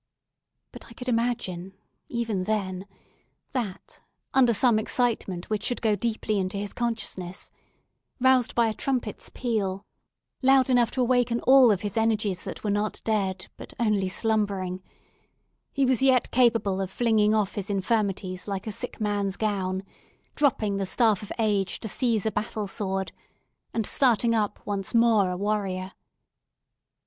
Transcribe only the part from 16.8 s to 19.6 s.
of flinging off his infirmities like a sick man's